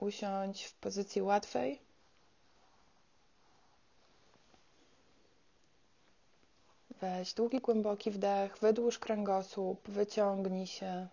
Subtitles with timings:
[0.00, 1.80] usiądź w pozycji łatwej.
[7.00, 11.08] Weź długi, głęboki wdech, wydłuż kręgosłup, wyciągnij się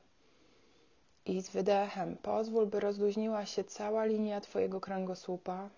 [1.25, 5.69] i z wydechem pozwól, by rozluźniła się cała linia Twojego kręgosłupa.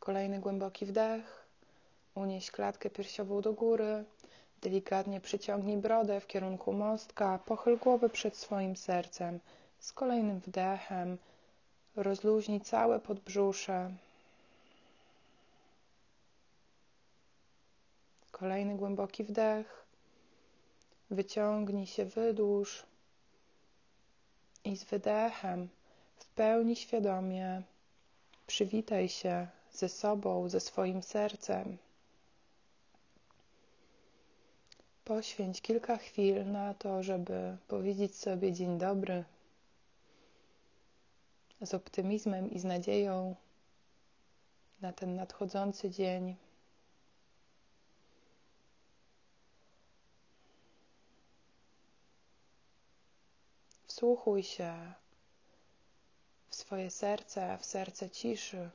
[0.00, 1.46] Kolejny głęboki wdech.
[2.14, 4.04] Unieś klatkę piersiową do góry.
[4.62, 7.38] Delikatnie przyciągnij brodę w kierunku mostka.
[7.46, 9.40] Pochyl głowę przed swoim sercem.
[9.78, 11.18] Z kolejnym wdechem
[11.96, 13.94] rozluźnij całe podbrzusze.
[18.30, 19.84] Kolejny głęboki wdech.
[21.10, 22.82] Wyciągnij się, wydłuż
[24.64, 25.68] i z wydechem
[26.16, 27.62] w pełni świadomie
[28.46, 31.78] przywitaj się ze sobą, ze swoim sercem.
[35.04, 39.24] Poświęć kilka chwil na to, żeby powiedzieć sobie dzień dobry
[41.60, 43.36] z optymizmem i z nadzieją
[44.80, 46.36] na ten nadchodzący dzień.
[53.86, 54.92] Wsłuchuj się
[56.48, 58.70] w swoje serce, w serce ciszy.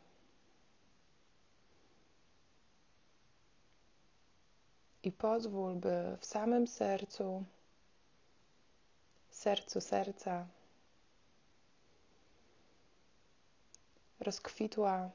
[5.03, 7.43] I pozwól, by w samym sercu,
[9.31, 10.47] sercu serca,
[14.23, 15.09] rozkwitła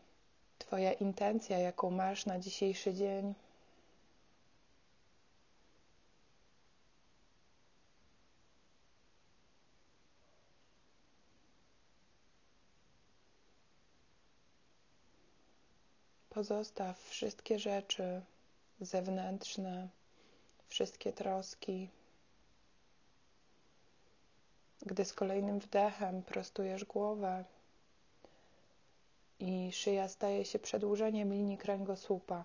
[0.59, 3.35] Twoja intencja, jaką masz na dzisiejszy dzień.
[16.31, 18.23] Pozostaw wszystkie rzeczy
[18.81, 19.89] zewnętrzne,
[20.69, 21.89] wszystkie troski.
[24.87, 27.45] Gdy z kolejnym wdechem prostujesz głowę
[29.41, 32.45] i szyja staje się przedłużeniem linii kręgosłupa.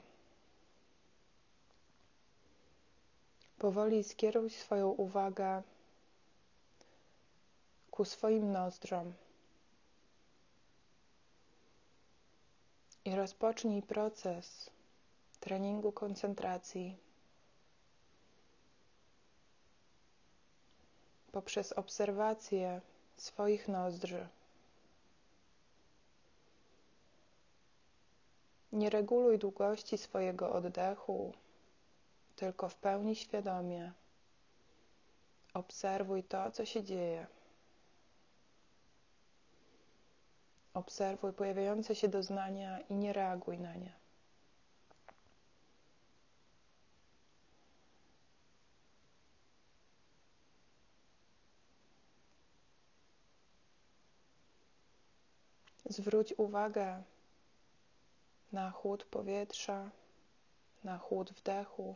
[3.59, 5.64] Powoli skieruj swoją uwagę
[7.92, 9.14] ku swoim nozdrom.
[13.06, 14.70] I rozpocznij proces
[15.40, 16.98] treningu koncentracji
[21.32, 22.82] poprzez obserwację
[23.18, 24.28] swoich nozdrzy.
[28.73, 31.34] Nie reguluj długości swojego oddechu,
[32.35, 33.91] tylko w pełni świadomie
[35.53, 37.28] obserwuj to, co się dzieje.
[40.73, 43.94] Obserwuj pojawiające się doznania i nie reaguj na nie.
[55.85, 57.03] Zwróć uwagę
[58.53, 59.90] na chłód powietrza,
[60.84, 61.96] na chłód wdechu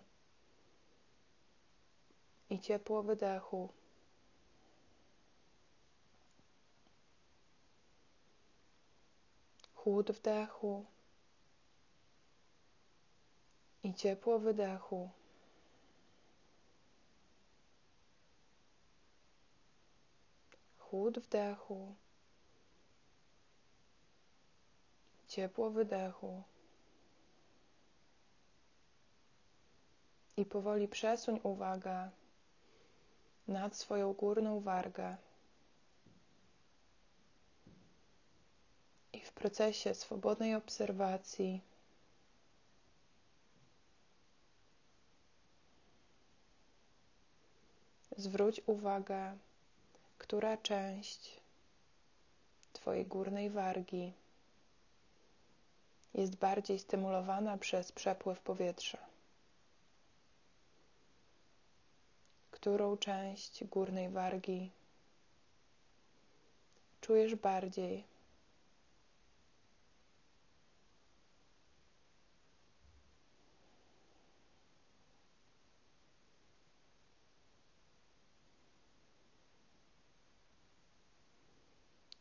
[2.49, 3.69] i ciepło wydechu.
[9.75, 10.85] Chłód wdechu
[13.83, 15.09] i ciepło wydechu.
[20.77, 21.95] Chłód wdechu
[25.37, 26.43] ciepło wydechu.
[30.37, 32.09] I powoli przesuń uwagę
[33.47, 35.17] nad swoją górną wargę.
[39.13, 41.61] I w procesie swobodnej obserwacji
[48.17, 49.37] zwróć uwagę,
[50.17, 51.39] która część
[52.73, 54.13] Twojej górnej wargi
[56.17, 58.97] jest bardziej stymulowana przez przepływ powietrza.
[62.51, 64.71] Którą część górnej wargi
[67.01, 68.03] czujesz bardziej?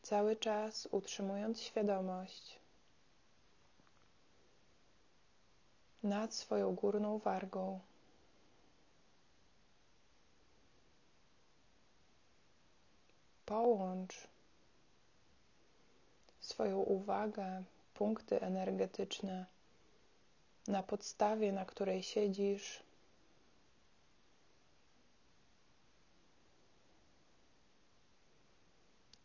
[0.03, 2.59] Cały czas utrzymując świadomość
[6.03, 7.81] nad swoją górną wargą.
[13.47, 14.15] Połącz
[16.41, 17.63] swoją uwagę,
[17.95, 19.47] punkty energetyczne
[20.69, 22.87] na podstawie, na której siedzisz.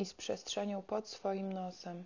[0.01, 2.05] i z przestrzenią pod swoim nosem.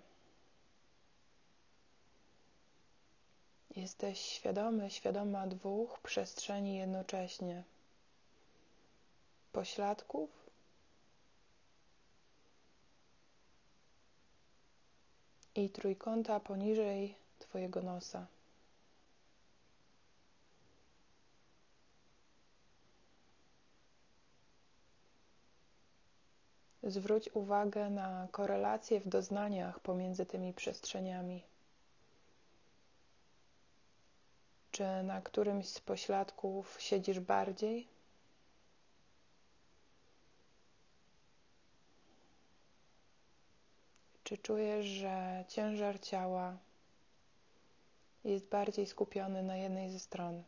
[3.75, 7.63] Jesteś świadomy, świadoma dwóch przestrzeni jednocześnie.
[9.51, 10.29] Pośladków
[15.55, 18.25] i trójkąta poniżej Twojego nosa.
[26.83, 31.43] Zwróć uwagę na korelacje w doznaniach pomiędzy tymi przestrzeniami.
[34.75, 37.87] Czy na którymś z pośladków siedzisz bardziej?
[44.23, 46.57] Czy czujesz, że ciężar ciała
[48.23, 50.43] jest bardziej skupiony na jednej ze stron?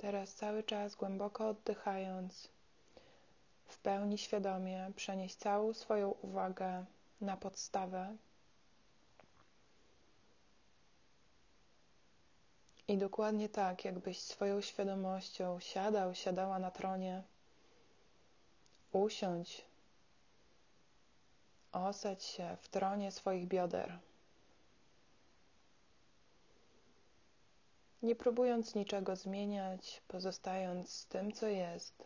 [0.00, 2.48] Teraz cały czas głęboko oddychając,
[3.64, 6.84] w pełni świadomie przenieś całą swoją uwagę
[7.20, 8.16] na podstawę
[12.88, 17.22] i dokładnie tak, jakbyś swoją świadomością siadał, siadała na tronie,
[18.92, 19.64] usiądź,
[21.72, 23.98] osadź się w tronie swoich bioder.
[28.02, 32.04] Nie próbując niczego zmieniać, pozostając z tym, co jest.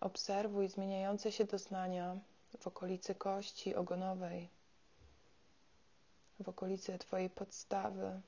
[0.00, 2.16] Obserwuj zmieniające się doznania
[2.58, 4.48] w okolicy kości ogonowej,
[6.40, 8.20] w okolicy Twojej podstawy.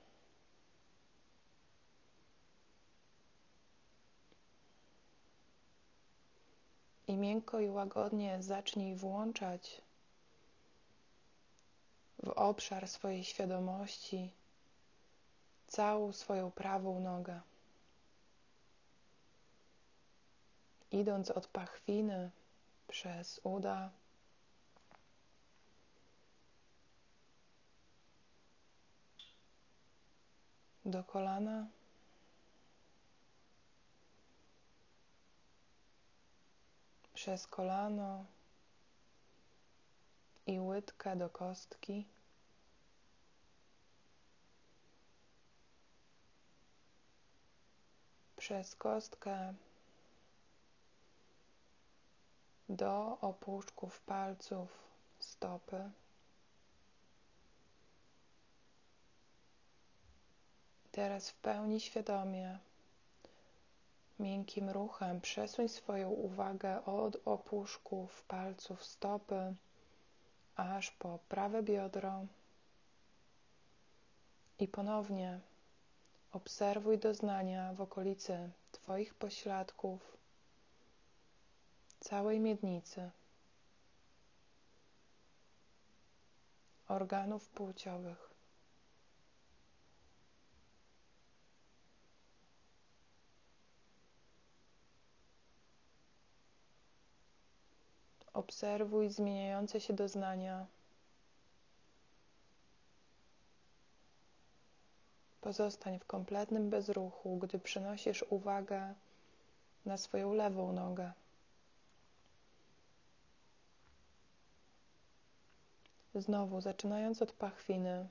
[7.08, 9.82] I miękko i łagodnie zacznij włączać
[12.22, 14.32] w obszar swojej świadomości
[15.66, 17.40] całą swoją prawą nogę.
[20.90, 22.30] Idąc od pachwiny
[22.88, 23.90] przez uda,
[30.84, 31.66] do kolana.
[37.18, 38.24] Przez kolano
[40.46, 42.06] i łydkę do kostki.
[48.36, 49.54] Przez kostkę
[52.68, 54.68] do opuszków palców
[55.18, 55.90] stopy.
[60.92, 62.58] Teraz w pełni świadomie
[64.18, 69.54] Miękkim ruchem przesuń swoją uwagę od opuszków palców stopy
[70.56, 72.26] aż po prawe biodro
[74.58, 75.40] i ponownie
[76.32, 80.16] obserwuj doznania w okolicy Twoich pośladków,
[82.00, 83.10] całej miednicy,
[86.88, 88.27] organów płciowych.
[98.38, 100.66] Obserwuj zmieniające się doznania.
[105.40, 108.94] Pozostań w kompletnym bezruchu, gdy przenosisz uwagę
[109.86, 111.12] na swoją lewą nogę.
[116.14, 118.08] Znowu, zaczynając od pachwiny,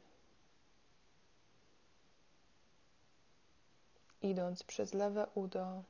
[4.21, 5.83] idąc przez lewe udo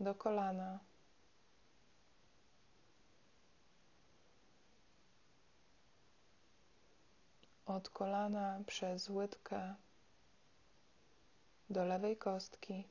[0.00, 0.85] do kolana.
[7.66, 9.74] Od kolana przez łydkę
[11.70, 12.84] do lewej kostki.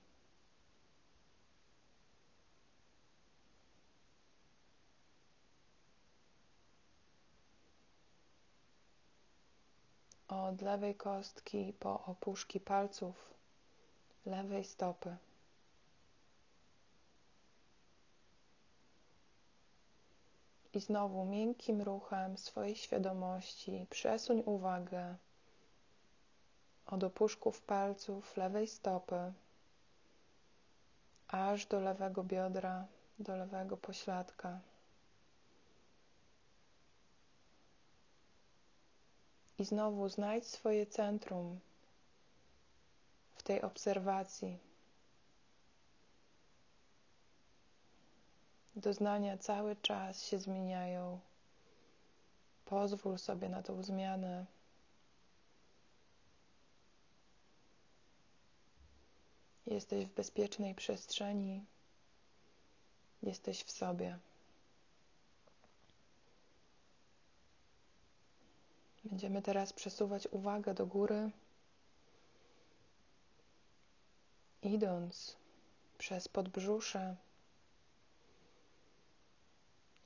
[10.28, 13.34] Od lewej kostki po opuszki palców
[14.26, 15.18] lewej stopy.
[20.76, 25.16] I znowu miękkim ruchem swojej świadomości przesuń uwagę
[26.86, 29.34] od opuszków palców lewej stopy
[31.28, 32.86] aż do lewego biodra,
[33.20, 34.60] do lewego pośladka.
[39.60, 41.60] I znowu znajdź swoje centrum
[43.36, 44.58] w tej obserwacji.
[48.76, 51.20] Doznania cały czas się zmieniają.
[52.66, 54.46] Pozwól sobie na tą zmianę.
[59.68, 61.66] Jesteś w bezpiecznej przestrzeni,
[63.24, 64.20] jesteś w sobie.
[69.04, 71.32] Będziemy teraz przesuwać uwagę do góry,
[74.62, 75.36] idąc
[75.98, 77.16] przez podbrzusze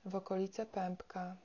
[0.05, 1.35] w okolice pępka.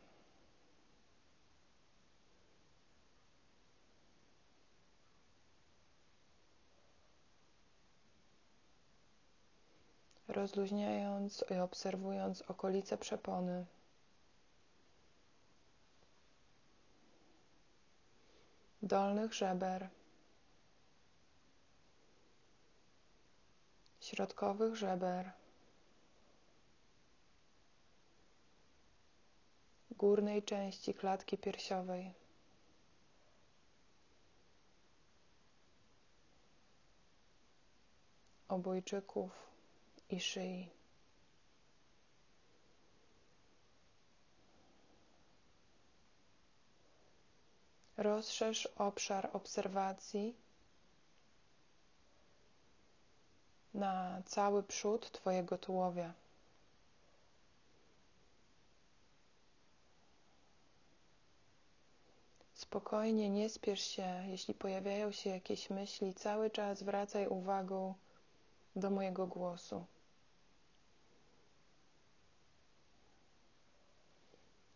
[10.29, 13.67] Rozluźniając i obserwując okolice przepony.
[18.85, 19.89] dolnych żeber,
[24.01, 25.31] środkowych żeber,
[29.99, 32.15] górnej części klatki piersiowej.
[38.55, 39.31] obojczyków
[40.11, 40.71] i szyi.
[47.97, 50.35] Rozszerz obszar obserwacji
[53.75, 56.13] na cały przód Twojego tułowia.
[62.75, 67.95] Spokojnie, nie spiesz się, jeśli pojawiają się jakieś myśli, cały czas wracaj uwagą
[68.77, 69.85] do mojego głosu.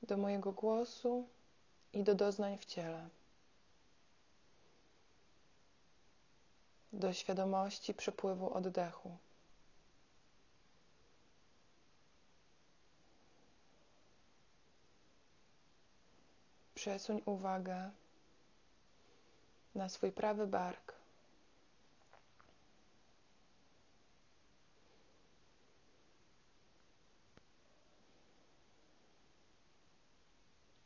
[0.03, 1.29] Do mojego głosu
[1.93, 3.09] i do doznań w ciele.
[6.93, 9.17] Do świadomości przepływu oddechu.
[16.79, 17.91] Przesuń uwagę
[19.75, 20.93] na swój prawy bark.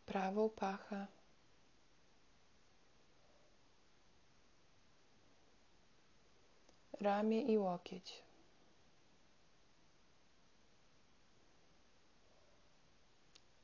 [0.07, 1.07] Prawą pachę.
[7.01, 8.23] Ramię i łokieć.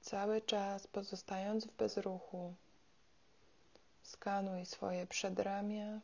[0.08, 2.54] Cały czas pozostając w bezruchu,
[4.02, 6.00] skanuj swoje przedramię,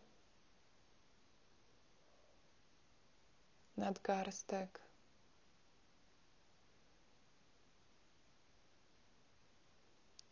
[3.76, 4.80] nadgarstek,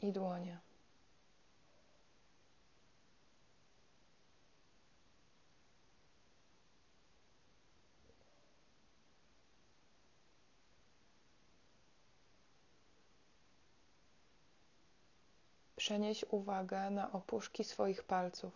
[0.00, 0.58] i dłonie.
[15.82, 18.52] Przenieś uwagę na opuszki swoich palców.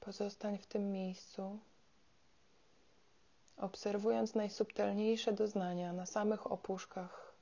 [0.00, 1.58] Pozostań w tym miejscu,
[3.56, 7.32] obserwując najsubtelniejsze doznania na samych opuszkach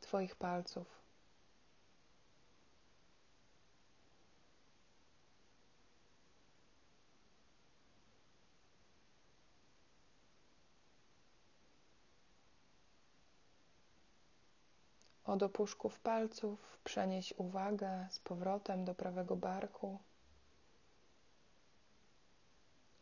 [0.00, 1.05] Twoich palców.
[15.36, 19.98] Od opuszków palców przenieś uwagę z powrotem do prawego barku.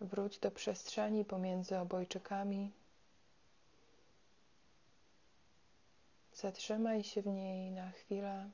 [0.01, 2.73] Wróć do przestrzeni pomiędzy obojczykami.
[6.33, 8.51] Zatrzymaj się w niej na chwilę.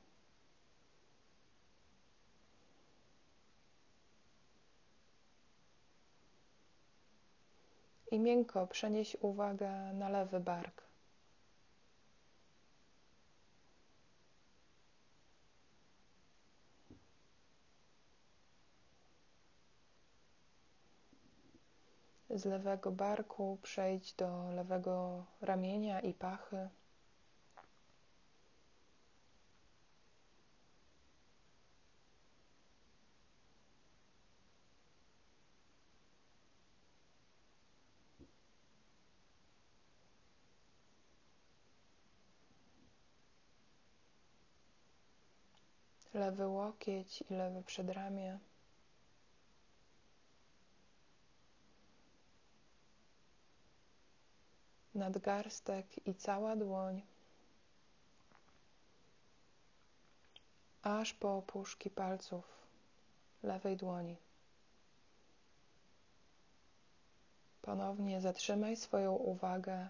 [8.11, 10.90] I miękko przenieś uwagę na lewy bark.
[22.35, 26.69] Z lewego barku przejdź do lewego ramienia i pachy.
[46.13, 48.39] Lewy łokieć i lewe przedramię.
[54.95, 57.01] Nadgarstek i cała dłoń,
[60.83, 62.43] aż po opuszki palców
[63.43, 64.15] lewej dłoni.
[67.61, 69.89] Ponownie zatrzymaj swoją uwagę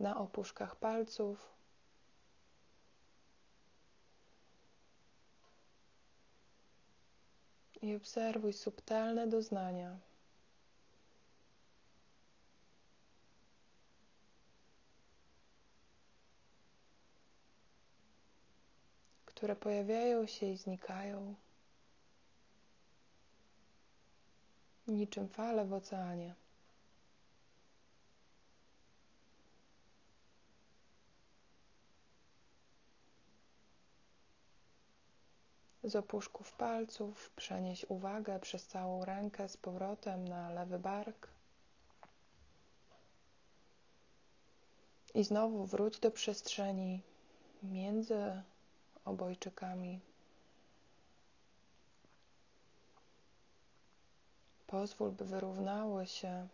[0.00, 1.52] na opuszkach palców.
[7.82, 9.96] I obserwuj subtelne doznania.
[19.42, 21.34] Które pojawiają się i znikają,
[24.86, 26.34] niczym fale w oceanie.
[35.84, 41.28] Z opuszków palców przenieś uwagę przez całą rękę z powrotem na lewy bark.
[45.14, 47.02] I znowu wróć do przestrzeni
[47.62, 48.42] między
[49.04, 50.00] obojczykami.
[54.66, 56.48] Pozwól, by wyrównało się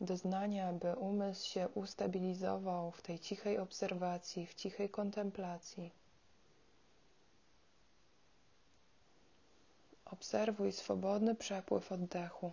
[0.00, 5.90] doznania, by umysł się ustabilizował w tej cichej obserwacji, w cichej kontemplacji.
[10.04, 12.52] Obserwuj swobodny przepływ oddechu.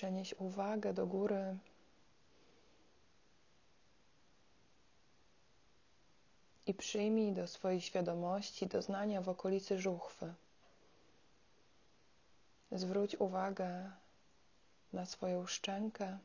[0.00, 1.56] Przenieś uwagę do góry.
[6.66, 10.34] I przyjmij do swojej świadomości doznania w okolicy żuchwy.
[12.72, 13.90] Zwróć uwagę
[14.92, 16.18] na swoją szczękę,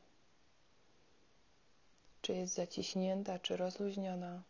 [2.21, 4.41] czy jest zaciśnięta, czy rozluźniona.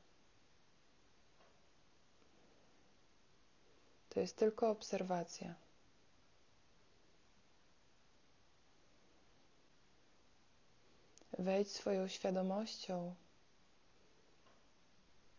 [4.09, 5.64] To jest tylko obserwacja.
[11.39, 13.15] Wejdź swoją świadomością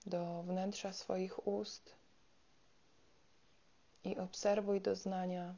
[0.07, 1.95] do wnętrza swoich ust
[4.05, 5.55] i obserwuj doznania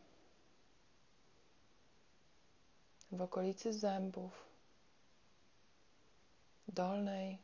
[3.12, 4.44] w okolicy zębów,
[6.68, 7.38] dolnej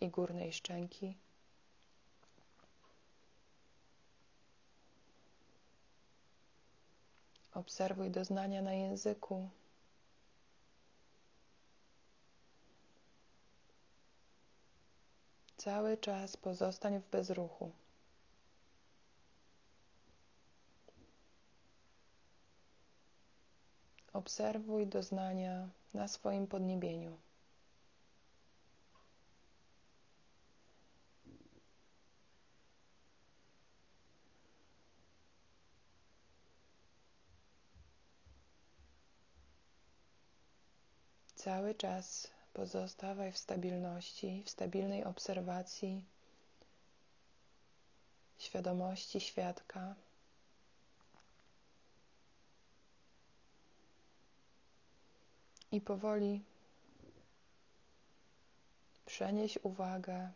[0.00, 1.16] i górnej szczęki.
[7.54, 9.48] Obserwuj doznania na języku.
[15.64, 17.70] Cały czas pozostań w bezruchu.
[24.12, 27.18] Obserwuj doznania na swoim podniebieniu.
[41.34, 46.02] Cały czas Pozostawaj w stabilności, w stabilnej obserwacji
[48.38, 49.94] świadomości świadka.
[55.72, 56.42] I powoli
[59.06, 60.30] przenieś uwagę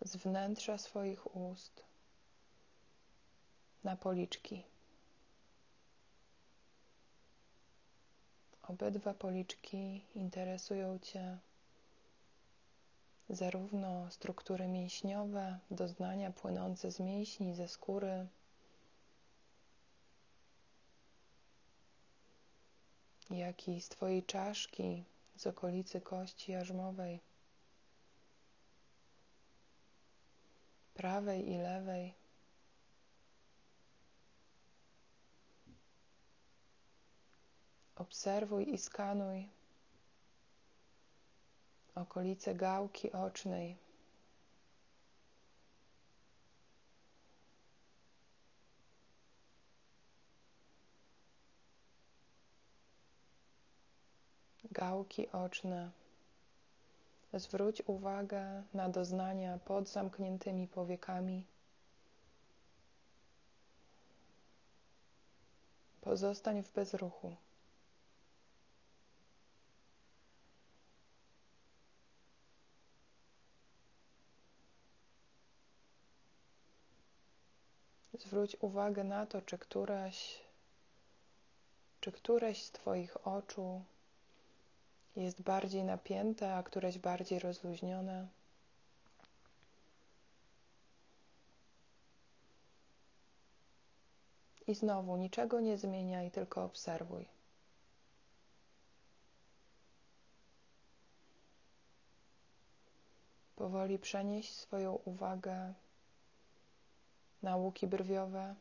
[0.00, 1.82] z wnętrza swoich ust
[3.84, 4.71] na policzki.
[8.62, 11.38] Obydwa policzki interesują Cię
[13.28, 18.26] zarówno struktury mięśniowe, doznania płynące z mięśni, ze skóry,
[23.30, 25.04] jak i z Twojej czaszki,
[25.36, 27.20] z okolicy kości jarzmowej,
[30.94, 32.21] prawej i lewej.
[38.02, 39.48] Obserwuj i skanuj
[41.94, 43.76] okolice gałki ocznej.
[54.70, 55.90] Gałki oczne.
[57.34, 61.44] Zwróć uwagę na doznania pod zamkniętymi powiekami.
[66.00, 67.36] Pozostań w bezruchu.
[78.32, 80.40] Zwróć uwagę na to, czy któraś,
[82.00, 83.84] czy któreś z Twoich oczu
[85.16, 88.28] jest bardziej napięte, a któreś bardziej rozluźnione.
[94.66, 97.28] I znowu niczego nie zmieniaj, tylko obserwuj.
[103.56, 105.74] Powoli przenieś swoją uwagę
[107.42, 108.54] na łuki brwiowe.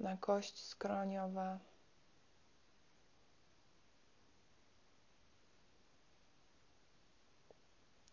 [0.00, 1.58] Na kość skroniowa.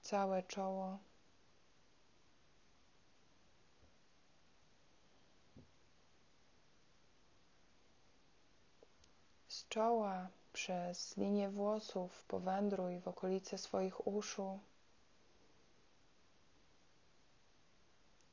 [0.01, 0.99] Całe czoło.
[9.55, 14.59] z czoła przez linię włosów powędruj w okolice swoich uszu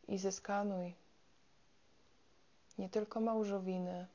[0.09, 0.94] i zeskanuj
[2.78, 4.07] nie tylko małżowiny,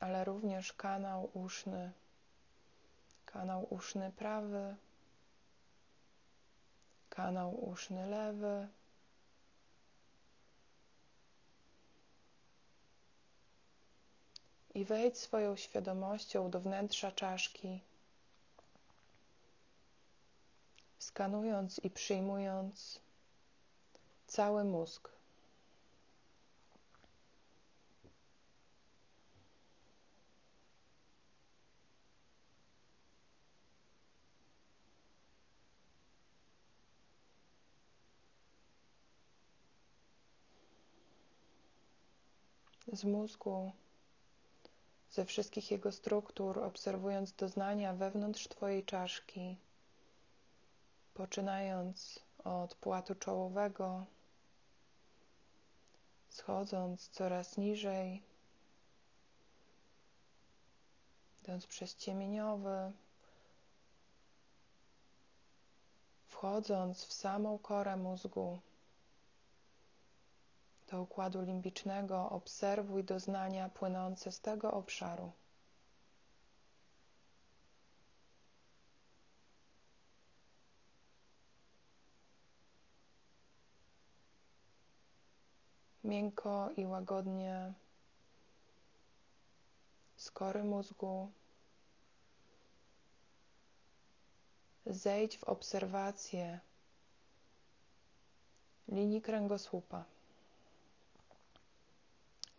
[0.00, 1.92] ale również kanał uszny,
[3.26, 4.76] kanał uszny prawy,
[7.10, 8.68] kanał uszny lewy.
[14.76, 17.80] I wejdź swoją świadomością do wnętrza czaszki,
[20.98, 23.00] skanując i przyjmując
[24.26, 25.08] cały mózg.
[42.92, 43.72] Z mózgu
[45.16, 49.56] ze wszystkich jego struktur, obserwując doznania wewnątrz Twojej czaszki,
[51.14, 54.06] poczynając od płatu czołowego,
[56.28, 58.22] schodząc coraz niżej,
[61.42, 62.92] idąc przez ciemieniowy,
[66.26, 68.60] wchodząc w samą korę mózgu
[70.90, 75.32] do układu limbicznego, obserwuj doznania płynące z tego obszaru.
[86.04, 87.72] Miękko i łagodnie
[90.16, 91.32] z kory mózgu
[94.86, 96.60] zejdź w obserwację
[98.88, 100.04] linii kręgosłupa.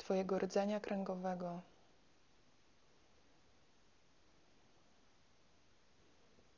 [0.08, 1.62] Twojego rdzenia kręgowego.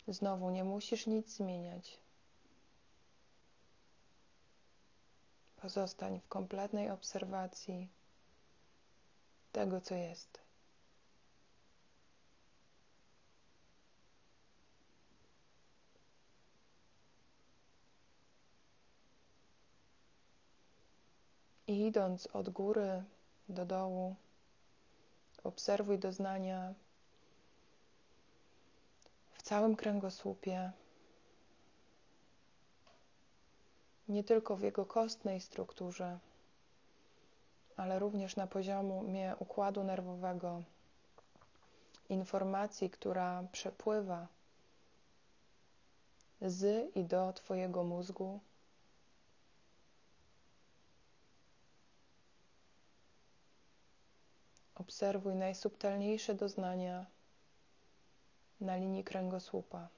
[0.08, 1.98] Znowu nie musisz nic zmieniać.
[5.62, 7.90] Pozostań w kompletnej obserwacji
[9.52, 10.40] tego, co jest.
[21.68, 23.04] I idąc od góry
[23.50, 24.16] do dołu.
[25.44, 26.74] Obserwuj doznania
[29.34, 30.72] w całym kręgosłupie,
[34.08, 36.20] nie tylko w jego kostnej strukturze,
[37.78, 40.62] ale również na poziomie układu nerwowego,
[42.10, 44.28] informacji, która przepływa
[46.42, 48.40] z i do Twojego mózgu
[54.80, 57.06] Obserwuj najsubtelniejsze doznania
[58.62, 59.90] na linii kręgosłupa.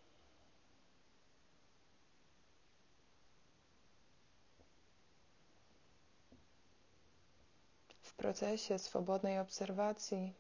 [8.02, 10.34] W procesie swobodnej obserwacji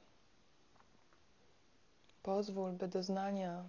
[2.23, 3.63] pozwól, by doznania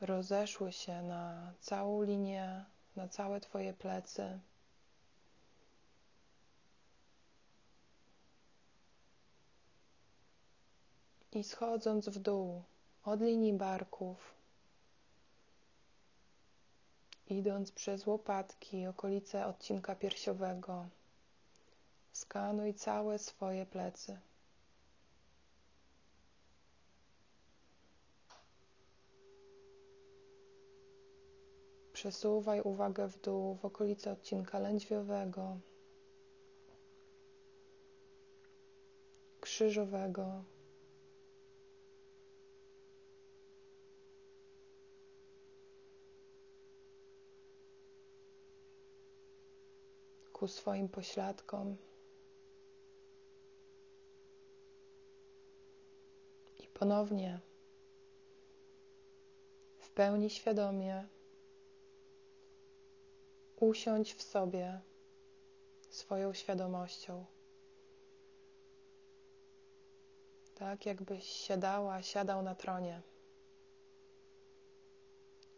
[0.00, 2.64] rozeszły się na całą linię,
[2.96, 4.40] na całe Twoje plecy.
[11.34, 12.62] I schodząc w dół
[13.04, 14.34] od linii barków,
[17.28, 20.86] idąc przez łopatki, okolice odcinka piersiowego,
[22.12, 24.18] skanuj całe swoje plecy.
[31.92, 35.56] Przesuwaj uwagę w dół w okolice odcinka lędźwiowego,
[39.40, 40.44] krzyżowego,
[50.44, 51.76] ku swoim pośladkom.
[56.58, 57.40] I ponownie
[59.78, 61.08] w pełni świadomie
[63.60, 64.80] usiądź w sobie
[65.90, 67.24] swoją świadomością.
[70.54, 73.02] Tak jakbyś siadała, siadał na tronie.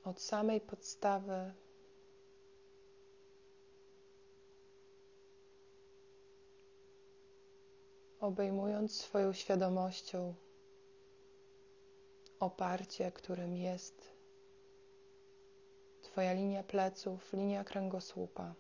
[0.05, 1.53] Od samej podstawy
[8.21, 10.35] obejmując swoją świadomością
[12.41, 14.17] oparcie, którym jest
[16.17, 18.55] Twoja linia pleców, linia kręgosłupa.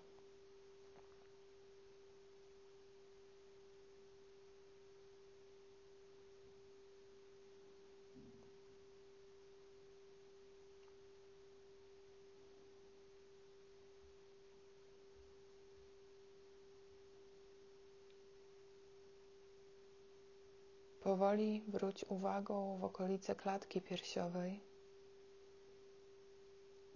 [21.26, 24.60] Powoli wróć uwagą w okolice klatki piersiowej,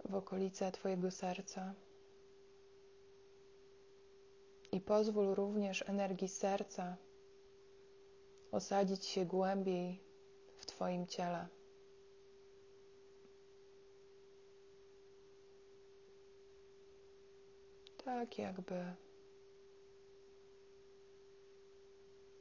[0.05, 1.73] w okolice Twojego serca
[4.71, 6.97] i pozwól również energii serca
[8.51, 9.99] osadzić się głębiej
[10.57, 11.47] w Twoim ciele.
[18.05, 18.95] Tak jakby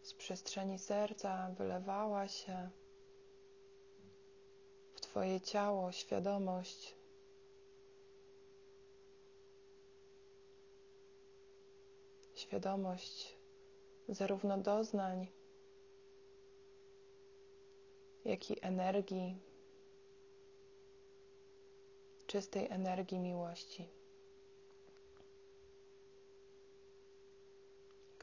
[0.03, 2.71] z przestrzeni serca wylewała się
[4.95, 6.95] w Twoje ciało świadomość
[12.35, 13.37] świadomość
[14.09, 15.27] zarówno doznań,
[18.25, 19.37] jak i energii,
[22.27, 24.00] czystej energii miłości.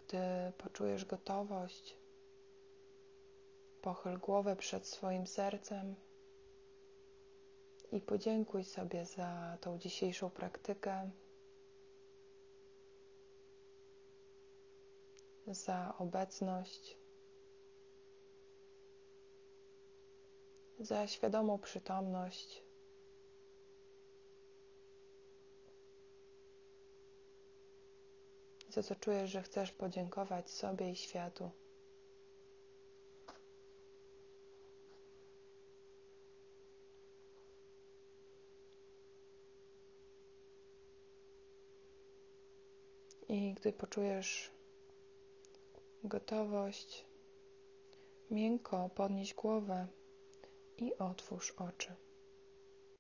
[0.08, 1.98] Gdy poczujesz gotowość,
[3.82, 5.96] pochyl głowę przed swoim sercem
[7.92, 11.10] i podziękuj sobie za tą dzisiejszą praktykę,
[15.48, 16.98] za obecność,
[20.80, 22.67] za świadomą przytomność.
[28.78, 31.50] Za co czujesz, że chcesz podziękować sobie i światu.
[43.30, 44.52] I gdy poczujesz
[46.04, 47.06] gotowość,
[48.32, 49.88] miękko podnieś głowę
[50.78, 52.07] i otwórz oczy.